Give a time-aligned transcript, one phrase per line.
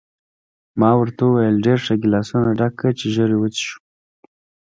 [0.79, 3.75] ما ورته وویل: ډېر ښه، ګیلاسونه ډک کړه چې ژر وڅښو.